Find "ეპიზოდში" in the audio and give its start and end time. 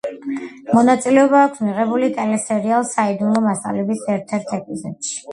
4.59-5.13